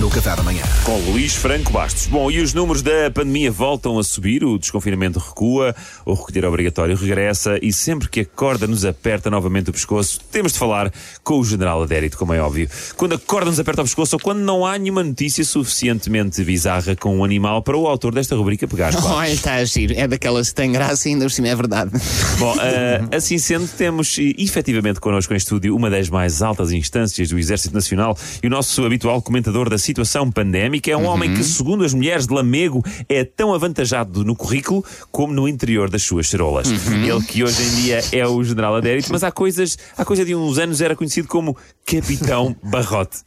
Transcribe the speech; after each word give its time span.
no 0.00 0.10
Café 0.10 0.36
da 0.36 0.42
Manhã. 0.42 0.62
Com 0.84 0.98
Luís 1.10 1.34
Franco 1.34 1.72
Bastos. 1.72 2.06
Bom, 2.06 2.30
e 2.30 2.40
os 2.40 2.52
números 2.52 2.82
da 2.82 3.10
pandemia 3.12 3.50
voltam 3.50 3.98
a 3.98 4.04
subir, 4.04 4.44
o 4.44 4.58
desconfinamento 4.58 5.18
recua, 5.18 5.74
o 6.04 6.12
recolher 6.12 6.44
obrigatório 6.44 6.94
regressa 6.96 7.58
e 7.62 7.72
sempre 7.72 8.08
que 8.08 8.20
a 8.20 8.24
corda 8.24 8.66
nos 8.66 8.84
aperta 8.84 9.30
novamente 9.30 9.70
o 9.70 9.72
pescoço, 9.72 10.20
temos 10.30 10.52
de 10.52 10.58
falar 10.58 10.92
com 11.24 11.38
o 11.38 11.44
General 11.44 11.82
Adérito, 11.82 12.18
como 12.18 12.34
é 12.34 12.40
óbvio. 12.40 12.68
Quando 12.96 13.14
a 13.14 13.18
corda 13.18 13.50
nos 13.50 13.58
aperta 13.58 13.82
o 13.82 13.84
pescoço 13.84 14.16
ou 14.16 14.20
quando 14.20 14.40
não 14.40 14.66
há 14.66 14.76
nenhuma 14.76 15.02
notícia 15.02 15.44
suficientemente 15.44 16.42
bizarra 16.44 16.94
com 16.94 17.16
um 17.18 17.24
animal 17.24 17.62
para 17.62 17.76
o 17.76 17.86
autor 17.86 18.14
desta 18.14 18.36
rubrica 18.36 18.68
pegar. 18.68 18.92
claro. 18.92 19.16
Olha, 19.16 19.32
está 19.32 19.54
a 19.54 19.64
giro. 19.64 19.94
É 19.96 20.06
daquelas 20.06 20.50
que 20.50 20.54
têm 20.54 20.72
graça 20.72 21.08
e 21.08 21.12
ainda 21.12 21.24
por 21.24 21.30
cima 21.30 21.48
é 21.48 21.54
verdade. 21.54 21.90
Bom, 22.38 22.54
ah, 22.58 23.08
assim 23.16 23.38
sendo, 23.38 23.66
temos 23.68 24.18
eh, 24.18 24.34
efetivamente 24.36 25.00
connosco 25.00 25.32
em 25.32 25.36
estúdio 25.36 25.74
uma 25.74 25.88
das 25.88 26.10
mais 26.10 26.42
altas 26.42 26.70
instâncias 26.70 27.30
do 27.30 27.38
Exército 27.38 27.74
Nacional 27.74 28.16
e 28.42 28.46
o 28.46 28.50
nosso 28.50 28.84
habitual 28.84 29.22
comentador 29.22 29.70
da 29.70 29.78
situação 29.86 30.30
pandémica 30.30 30.90
é 30.90 30.96
um 30.96 31.06
homem 31.06 31.32
que, 31.32 31.44
segundo 31.44 31.84
as 31.84 31.94
mulheres 31.94 32.26
de 32.26 32.34
Lamego, 32.34 32.84
é 33.08 33.24
tão 33.24 33.54
avantajado 33.54 34.24
no 34.24 34.34
currículo 34.34 34.84
como 35.10 35.32
no 35.32 35.48
interior 35.48 35.88
das 35.88 36.02
suas 36.02 36.26
charolas. 36.26 36.68
Ele 36.68 37.22
que 37.22 37.44
hoje 37.44 37.62
em 37.62 37.82
dia 37.82 38.04
é 38.12 38.26
o 38.26 38.42
General 38.42 38.74
Adérito, 38.74 39.08
mas 39.12 39.22
há 39.22 39.30
coisas, 39.30 39.78
há 39.96 40.04
coisa 40.04 40.24
de 40.24 40.34
uns 40.34 40.58
anos 40.58 40.80
era 40.80 40.96
conhecido 40.96 41.28
como 41.28 41.56
Capitão 41.84 42.54
Barrote. 42.62 43.18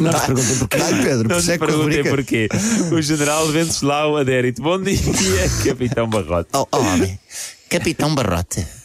Não 0.00 0.12
te 0.12 0.26
perguntem 0.26 0.58
porquê. 0.58 0.76
Ai, 0.82 1.02
Pedro, 1.02 1.28
Não 1.28 1.40
se 1.40 1.52
é 1.52 1.58
perguntem 1.58 2.04
porquê. 2.04 2.48
O 2.92 3.00
General 3.00 3.46
Venceslau 3.46 4.16
Adérito. 4.16 4.60
Bom 4.60 4.80
dia, 4.80 4.98
Capitão 5.64 6.08
Barrote. 6.08 6.50
Oh, 6.52 6.66
oh, 6.72 6.78
homem, 6.78 7.18
Capitão 7.70 8.14
Barrote. 8.14 8.83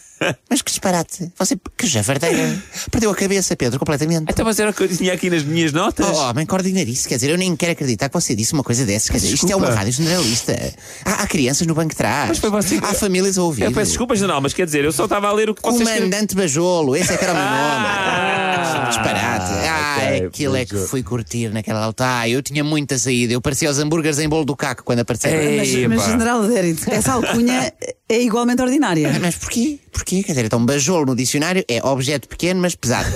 Mas 0.50 0.62
que 0.62 0.70
disparate. 0.72 1.32
Você, 1.38 1.58
que 1.78 1.88
javardeira. 1.88 2.58
Perdeu 2.92 3.10
a 3.12 3.16
cabeça, 3.16 3.56
Pedro, 3.56 3.80
completamente. 3.80 4.26
Então, 4.30 4.46
mas 4.46 4.60
era 4.60 4.72
o 4.72 4.74
que 4.74 4.84
eu 4.84 4.88
tinha 4.88 5.14
aqui 5.14 5.30
nas 5.30 5.44
minhas 5.44 5.72
notas. 5.72 6.06
Oh, 6.08 6.16
homem, 6.30 6.46
coordenarice. 6.46 7.08
Quer 7.08 7.16
dizer, 7.16 7.30
eu 7.32 7.38
nem 7.38 7.56
quero 7.56 7.72
acreditar 7.72 8.10
que 8.10 8.14
você 8.14 8.36
disse 8.36 8.54
uma 8.54 8.64
coisa 8.64 8.86
dessas. 8.86 9.10
Quer 9.10 9.18
dizer, 9.18 9.34
isto 9.34 9.50
é 9.52 9.56
uma 9.56 9.70
rádio 9.70 9.94
generalista. 9.94 10.58
Há, 11.06 11.24
há 11.24 11.28
crianças 11.28 11.66
no 11.66 11.74
banco 11.74 11.90
de 11.90 11.96
trás. 11.96 12.30
Mas 12.30 12.40
foi 12.40 12.50
você 12.50 12.80
que- 12.80 12.86
Há 12.86 12.94
famílias 12.94 13.38
a 13.38 13.44
ouvir. 13.44 13.64
Eu 13.64 13.72
peço 13.72 13.92
desculpa, 13.92 14.16
General, 14.16 14.42
mas 14.42 14.54
quer 14.54 14.66
dizer, 14.66 14.84
eu 14.86 14.92
só 14.92 15.06
estava 15.06 15.28
a 15.28 15.32
ler 15.34 15.50
o 15.50 15.56
que 15.56 15.62
vocês 15.62 15.78
queriam. 15.88 15.96
Comandante 16.10 16.36
Bajolo, 16.36 16.96
esse 16.96 17.14
é 17.14 17.18
que 17.18 17.24
era 17.24 17.34
o 17.34 17.36
meu 17.36 17.44
Ah, 17.46 18.39
nome. 18.74 18.88
Disparate. 18.88 19.52
Ah, 19.68 19.98
ok, 19.98 20.26
aquilo 20.28 20.56
é 20.56 20.66
que 20.66 20.76
fui 20.76 21.04
curtir 21.04 21.50
naquela 21.50 21.84
altura. 21.84 22.20
Ah, 22.20 22.30
eu 22.30 22.42
tinha 22.42 22.64
muita 22.64 22.98
saída. 22.98 23.34
Eu 23.34 23.42
parecia 23.42 23.70
os 23.70 23.80
hambúrgueres 23.80 24.20
em 24.20 24.28
bolo 24.30 24.46
do 24.46 24.56
caco 24.56 24.84
quando 24.84 25.00
apareceram. 25.00 25.58
Mas, 25.58 25.74
mas. 25.88 26.06
General 26.06 26.44
Adérito, 26.44 26.90
essa 26.92 27.14
alcunha 27.14 27.74
é 28.08 28.22
igualmente 28.22 28.62
ordinária. 28.62 29.18
Mas 29.20 29.36
porquê? 29.36 29.80
Porquê? 29.92 30.24
Quer 30.24 30.32
dizer, 30.34 30.46
então 30.46 30.66
bajolo 30.66 31.06
no 31.06 31.16
dicionário 31.16 31.64
é 31.68 31.84
objeto 31.84 32.28
pequeno, 32.28 32.62
mas 32.62 32.76
pesado. 32.76 33.10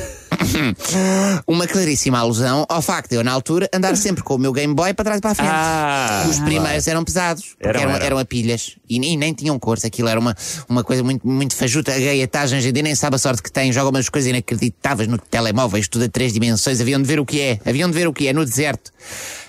Uma 1.48 1.68
claríssima 1.68 2.20
alusão 2.20 2.66
ao 2.70 2.82
facto 2.82 3.10
de 3.12 3.16
eu, 3.16 3.24
na 3.24 3.32
altura, 3.32 3.70
andar 3.74 3.96
sempre 3.98 4.24
com 4.24 4.36
o 4.36 4.38
meu 4.38 4.52
Game 4.54 4.74
Boy 4.74 4.94
para 4.94 5.06
trás 5.06 5.18
e 5.20 5.22
para 5.22 5.32
a 5.32 5.36
frente. 5.36 5.50
Ah, 5.52 6.26
Os 6.30 6.40
primeiros 6.40 6.88
eram 6.88 7.04
pesados, 7.04 7.56
Eram, 7.60 7.80
eram, 7.82 7.92
eram. 7.94 8.06
eram 8.06 8.18
a 8.20 8.26
pilhas 8.26 8.76
e, 8.90 9.00
nem- 9.00 9.18
nem 9.18 9.34
tinham 9.34 9.58
cores. 9.60 9.86
Aquilo 9.86 10.08
era 10.08 10.20
uma, 10.20 10.36
uma 10.68 10.84
coisa 10.84 11.04
muito, 11.04 11.28
muito 11.28 11.56
fajuta. 11.56 11.92
A 11.94 12.00
gaiatagem, 12.00 12.58
a 12.58 12.62
gente 12.62 12.82
nem 12.82 12.96
sabe 12.96 13.16
a 13.16 13.20
sorte 13.20 13.42
que 13.42 13.52
tem. 13.52 13.72
Joga 13.72 13.90
umas 13.90 14.10
coisas 14.10 14.30
inacreditáveis 14.30 15.08
no 15.10 15.18
telemóveis, 15.18 15.88
tudo 15.88 16.06
a 16.06 16.10
três 16.10 16.34
dimensões. 16.34 16.80
Haviam 16.82 17.02
de 17.02 17.08
ver 17.08 17.20
o 17.20 17.26
que 17.26 17.40
é. 17.40 17.60
Haviam 17.66 17.90
de 17.90 17.96
ver 17.96 18.08
o 18.08 18.14
que 18.14 18.28
é 18.28 18.34
no 18.34 18.46
deserto, 18.46 18.92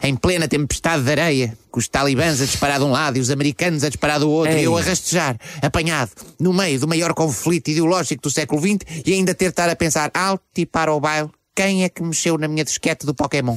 em 0.02 0.14
plena 0.16 0.48
tempestade 0.48 1.02
de 1.02 1.10
areia, 1.10 1.56
com 1.74 1.80
os 1.80 1.88
talibãs 1.88 2.40
a 2.40 2.44
disparar 2.44 2.78
de 2.78 2.84
um 2.84 2.92
lado 2.92 3.18
e 3.18 3.20
os 3.20 3.30
americanos 3.30 3.82
a 3.82 3.88
disparar 3.88 4.20
do 4.20 4.30
outro, 4.30 4.52
Ei. 4.52 4.60
e 4.60 4.64
eu 4.64 4.76
a 4.76 4.80
rastejar, 4.80 5.36
apanhado, 5.60 6.12
no 6.38 6.52
meio 6.52 6.78
do 6.78 6.86
maior 6.86 7.12
conflito 7.12 7.68
ideológico 7.68 8.22
do 8.22 8.30
século 8.30 8.60
XX 8.60 9.02
e 9.04 9.12
ainda 9.12 9.34
ter 9.34 9.46
de 9.46 9.50
estar 9.50 9.68
a 9.68 9.74
pensar 9.74 10.08
alto 10.14 10.44
e 10.56 10.64
para 10.64 10.94
o 10.94 11.00
baile. 11.00 11.30
Quem 11.56 11.84
é 11.84 11.88
que 11.88 12.02
mexeu 12.02 12.36
na 12.36 12.48
minha 12.48 12.64
disquete 12.64 13.06
do 13.06 13.14
Pokémon? 13.14 13.56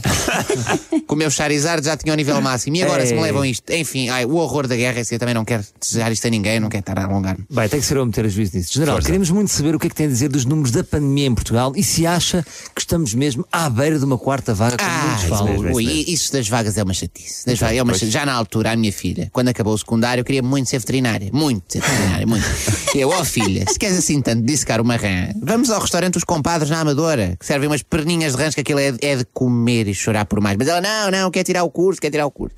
Com 1.07 1.15
o 1.15 1.17
meu 1.17 1.31
Charizard 1.31 1.83
já 1.83 1.97
tinha 1.97 2.13
o 2.13 2.15
nível 2.15 2.39
máximo. 2.41 2.75
E 2.75 2.83
agora 2.83 3.03
se 3.03 3.11
me 3.13 3.19
Ei. 3.19 3.23
levam 3.25 3.43
isto? 3.43 3.71
Enfim, 3.73 4.09
ai, 4.09 4.23
o 4.23 4.35
horror 4.35 4.67
da 4.67 4.75
guerra, 4.75 5.01
eu 5.09 5.17
também 5.19 5.33
não 5.33 5.43
quero 5.43 5.63
desejar 5.81 6.11
isto 6.11 6.27
a 6.27 6.29
ninguém, 6.29 6.59
não 6.59 6.69
quero 6.69 6.81
estar 6.81 6.99
a 6.99 7.05
alongar-me. 7.05 7.43
Bem, 7.49 7.67
tem 7.67 7.79
que 7.79 7.85
ser 7.87 7.97
eu 7.97 8.03
a 8.03 8.05
meter 8.05 8.25
as 8.25 8.33
juízes 8.33 8.53
nisso. 8.53 8.73
General, 8.73 8.99
queremos 9.01 9.31
muito 9.31 9.51
saber 9.51 9.73
o 9.73 9.79
que 9.79 9.87
é 9.87 9.89
que 9.89 9.95
tem 9.95 10.05
a 10.05 10.09
dizer 10.09 10.29
dos 10.29 10.45
números 10.45 10.69
da 10.71 10.83
pandemia 10.83 11.25
em 11.25 11.33
Portugal 11.33 11.73
e 11.75 11.83
se 11.83 12.05
acha 12.05 12.45
que 12.75 12.81
estamos 12.81 13.15
mesmo 13.15 13.43
à 13.51 13.67
beira 13.67 13.97
de 13.97 14.05
uma 14.05 14.17
quarta 14.17 14.53
vaga, 14.53 14.77
como 14.77 14.89
Ah, 14.89 15.03
muitos 15.07 15.23
isso, 15.23 15.29
falam. 15.29 15.53
mesmo, 15.53 15.75
ui, 15.75 15.83
isso 15.83 15.95
mesmo. 15.95 16.13
isso 16.13 16.33
das 16.33 16.47
vagas 16.49 16.77
é 16.77 16.83
uma 16.83 16.93
chatice. 16.93 17.45
Das 17.47 17.57
vagas 17.59 17.77
é 17.77 17.81
uma 17.81 17.93
chatice. 17.93 18.11
Já 18.11 18.25
na 18.27 18.33
altura, 18.33 18.73
a 18.73 18.75
minha 18.75 18.93
filha, 18.93 19.27
quando 19.33 19.47
acabou 19.47 19.73
o 19.73 19.77
secundário, 19.77 20.21
eu 20.21 20.25
queria 20.25 20.43
muito 20.43 20.69
ser 20.69 20.77
veterinária. 20.77 21.31
Muito 21.33 21.63
ser 21.73 21.81
veterinária, 21.81 22.27
muito. 22.27 22.45
Eu, 22.95 23.09
ó 23.09 23.23
filha, 23.23 23.63
se 23.69 23.77
queres 23.77 23.97
assim 23.97 24.21
tanto 24.21 24.41
dissecar 24.43 24.81
uma 24.81 24.95
rã, 24.95 25.29
vamos 25.41 25.69
ao 25.69 25.79
restaurante 25.79 26.17
Os 26.17 26.23
Compadres 26.23 26.69
na 26.71 26.79
Amadora, 26.79 27.35
que 27.39 27.45
servem 27.45 27.67
umas 27.69 27.83
perninhas 27.89 28.35
de 28.35 28.41
rãs 28.41 28.55
que 28.55 28.61
aquilo 28.61 28.79
é, 28.79 28.93
é 29.01 29.15
de 29.15 29.25
comer 29.25 29.87
e 29.87 29.93
chorar 29.93 30.25
por 30.25 30.39
mais. 30.39 30.57
Mas 30.57 30.67
ela, 30.67 30.81
não, 30.81 31.11
não, 31.11 31.31
quer 31.31 31.43
tirar 31.43 31.63
o 31.63 31.69
curso, 31.69 32.01
quer 32.01 32.11
tirar 32.11 32.25
o 32.25 32.31
curso. 32.31 32.55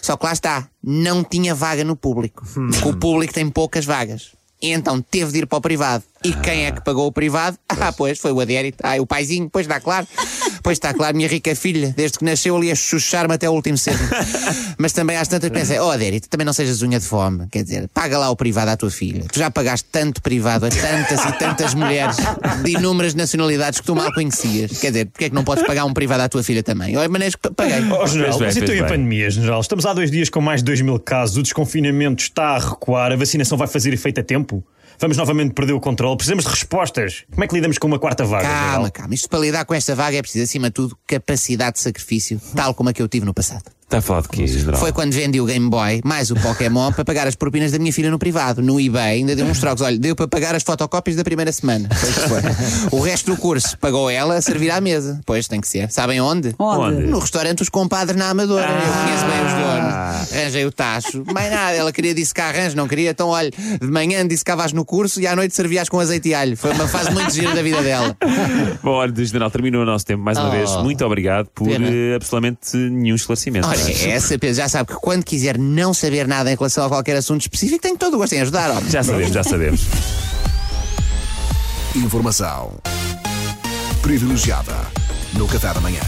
Só 0.00 0.16
que 0.16 0.26
lá 0.26 0.32
está, 0.32 0.68
não 0.82 1.22
tinha 1.24 1.54
vaga 1.54 1.84
no 1.84 1.96
público. 1.96 2.44
Porque 2.52 2.88
o 2.88 2.96
público 2.96 3.32
tem 3.32 3.48
poucas 3.48 3.84
vagas. 3.84 4.32
E 4.60 4.70
então 4.70 5.00
teve 5.02 5.32
de 5.32 5.38
ir 5.38 5.46
para 5.46 5.58
o 5.58 5.60
privado. 5.60 6.04
E 6.24 6.32
quem 6.34 6.66
é 6.66 6.70
que 6.72 6.80
pagou 6.84 7.06
o 7.06 7.12
privado? 7.12 7.58
Ah, 7.68 7.92
pois, 7.92 8.18
foi 8.18 8.30
o 8.30 8.40
adérito. 8.40 8.78
Ah, 8.82 9.00
o 9.00 9.06
paizinho, 9.06 9.50
pois 9.50 9.66
está 9.66 9.80
claro. 9.80 10.06
Pois 10.62 10.76
está 10.76 10.94
claro, 10.94 11.16
minha 11.16 11.28
rica 11.28 11.56
filha, 11.56 11.92
desde 11.96 12.18
que 12.18 12.24
nasceu 12.24 12.56
ali 12.56 12.70
a 12.70 12.74
chuchar-me 12.76 13.34
até 13.34 13.50
o 13.50 13.52
último 13.52 13.76
cêntimo. 13.76 14.08
Mas 14.78 14.92
também 14.92 15.16
às 15.16 15.26
tantas 15.26 15.50
pensei, 15.50 15.80
oh 15.80 15.90
adérito, 15.90 16.28
também 16.28 16.44
não 16.44 16.52
sejas 16.52 16.80
unha 16.82 17.00
de 17.00 17.06
fome. 17.06 17.48
Quer 17.50 17.64
dizer, 17.64 17.88
paga 17.88 18.16
lá 18.16 18.30
o 18.30 18.36
privado 18.36 18.70
à 18.70 18.76
tua 18.76 18.90
filha. 18.90 19.24
Tu 19.32 19.40
já 19.40 19.50
pagaste 19.50 19.88
tanto 19.90 20.22
privado 20.22 20.66
a 20.66 20.68
tantas 20.68 21.24
e 21.24 21.32
tantas 21.32 21.74
mulheres 21.74 22.16
de 22.62 22.70
inúmeras 22.70 23.14
nacionalidades 23.14 23.80
que 23.80 23.86
tu 23.86 23.96
mal 23.96 24.12
conhecias. 24.12 24.78
Quer 24.78 24.92
dizer, 24.92 25.06
porque 25.06 25.24
é 25.24 25.28
que 25.30 25.34
não 25.34 25.42
podes 25.42 25.66
pagar 25.66 25.84
um 25.84 25.92
privado 25.92 26.22
à 26.22 26.28
tua 26.28 26.44
filha 26.44 26.62
também? 26.62 26.96
Olha, 26.96 27.08
maneiras 27.08 27.34
que 27.34 27.50
paguei. 27.50 27.82
Ó, 27.90 28.06
General, 28.06 28.38
mas 28.38 28.56
então 28.56 28.72
e 28.72 28.78
a 28.78 28.84
pandemia, 28.84 29.28
General? 29.30 29.60
Estamos 29.60 29.84
há 29.84 29.92
dois 29.92 30.12
dias 30.12 30.30
com 30.30 30.40
mais 30.40 30.60
de 30.60 30.66
2 30.66 30.82
mil 30.82 31.00
casos, 31.00 31.38
o 31.38 31.42
desconfinamento 31.42 32.22
está 32.22 32.50
a 32.50 32.58
recuar, 32.58 33.10
a 33.10 33.16
vacinação 33.16 33.58
vai 33.58 33.66
fazer 33.66 33.92
efeito 33.92 34.20
a 34.20 34.22
tempo? 34.22 34.64
Vamos 35.02 35.16
novamente 35.16 35.52
perder 35.52 35.72
o 35.72 35.80
controle? 35.80 36.16
Precisamos 36.16 36.44
de 36.44 36.50
respostas. 36.50 37.24
Como 37.32 37.42
é 37.42 37.48
que 37.48 37.54
lidamos 37.56 37.76
com 37.76 37.88
uma 37.88 37.98
quarta 37.98 38.24
vaga? 38.24 38.44
Calma, 38.44 38.66
General? 38.66 38.90
calma. 38.92 39.14
Isto 39.14 39.28
para 39.28 39.40
lidar 39.40 39.64
com 39.64 39.74
esta 39.74 39.96
vaga 39.96 40.16
é 40.16 40.22
preciso, 40.22 40.44
acima 40.44 40.68
de 40.68 40.74
tudo, 40.74 40.96
capacidade 41.08 41.72
de 41.74 41.80
sacrifício, 41.80 42.40
tal 42.54 42.72
como 42.72 42.88
a 42.88 42.92
que 42.92 43.02
eu 43.02 43.08
tive 43.08 43.26
no 43.26 43.34
passado. 43.34 43.64
Está 43.82 43.98
a 43.98 44.00
falar 44.00 44.22
de 44.22 44.28
quê, 44.28 44.46
General? 44.46 44.78
Foi 44.80 44.92
quando 44.92 45.12
vendi 45.12 45.40
o 45.40 45.44
Game 45.44 45.68
Boy, 45.68 46.00
mais 46.04 46.30
o 46.30 46.36
Pokémon, 46.36 46.92
para 46.92 47.04
pagar 47.04 47.26
as 47.26 47.34
propinas 47.34 47.72
da 47.72 47.80
minha 47.80 47.92
filha 47.92 48.12
no 48.12 48.18
privado. 48.18 48.62
No 48.62 48.80
eBay 48.80 49.18
ainda 49.18 49.34
deu 49.34 49.44
uns 49.44 49.58
trocos. 49.58 49.82
Olha, 49.82 49.98
deu 49.98 50.14
para 50.14 50.28
pagar 50.28 50.54
as 50.54 50.62
fotocópias 50.62 51.16
da 51.16 51.24
primeira 51.24 51.50
semana. 51.50 51.88
Foi 51.90 52.98
o 52.98 53.02
resto 53.02 53.34
do 53.34 53.36
curso 53.36 53.76
pagou 53.78 54.08
ela 54.08 54.36
a 54.36 54.40
servir 54.40 54.70
à 54.70 54.80
mesa. 54.80 55.20
Pois 55.26 55.48
tem 55.48 55.60
que 55.60 55.66
ser. 55.68 55.90
Sabem 55.90 56.20
onde? 56.20 56.54
Onde? 56.58 57.02
No 57.02 57.18
restaurante 57.18 57.60
Os 57.60 57.68
Compadres 57.68 58.16
na 58.16 58.30
Amadora. 58.30 58.66
Eu 58.66 59.04
conheço 59.04 59.26
bem 59.26 59.46
os 59.46 59.52
donos. 59.52 59.61
Arranjei 60.42 60.64
o 60.66 60.72
tacho. 60.72 61.24
Mais 61.32 61.50
nada, 61.50 61.72
ela 61.76 61.92
queria 61.92 62.14
disse 62.14 62.34
que 62.34 62.40
arranjo, 62.40 62.76
não 62.76 62.86
queria. 62.88 63.10
Então, 63.10 63.28
olha, 63.28 63.50
de 63.50 63.86
manhã 63.86 64.26
disse 64.26 64.44
que 64.44 64.54
vais 64.54 64.72
no 64.72 64.84
curso 64.84 65.20
e 65.20 65.26
à 65.26 65.34
noite 65.36 65.54
servias 65.54 65.88
com 65.88 65.98
azeite 66.00 66.28
e 66.28 66.34
alho. 66.34 66.56
Foi 66.56 66.72
uma 66.72 66.86
fase 66.88 67.10
muito 67.10 67.32
gira 67.32 67.54
da 67.54 67.62
vida 67.62 67.82
dela. 67.82 68.16
Bom, 68.82 68.90
olha, 68.92 69.12
General, 69.24 69.50
terminou 69.50 69.82
o 69.82 69.86
nosso 69.86 70.04
tempo 70.04 70.22
mais 70.22 70.36
uma 70.38 70.48
Oh. 70.48 70.50
vez. 70.50 70.70
Muito 70.82 71.04
obrigado 71.04 71.46
por 71.54 71.68
eh, 71.70 72.14
absolutamente 72.16 72.76
nenhum 72.76 73.14
esclarecimento. 73.14 73.66
Olha, 73.68 74.08
essa 74.12 74.38
Pedro 74.38 74.56
já 74.56 74.68
sabe 74.68 74.88
que 74.92 74.96
quando 75.00 75.24
quiser 75.24 75.56
não 75.58 75.94
saber 75.94 76.26
nada 76.26 76.52
em 76.52 76.56
relação 76.56 76.84
a 76.84 76.88
qualquer 76.88 77.16
assunto 77.16 77.40
específico, 77.42 77.80
tem 77.80 77.96
todo 77.96 78.14
o 78.14 78.18
gosto 78.18 78.32
em 78.34 78.40
ajudar. 78.40 78.70
homem. 78.70 78.90
Já 78.90 79.02
sabemos, 79.02 79.32
já 79.32 79.42
sabemos. 79.44 79.80
Informação 81.94 82.72
privilegiada 84.02 84.74
no 85.34 85.46
Café 85.46 85.72
da 85.74 85.80
Manhã. 85.80 86.00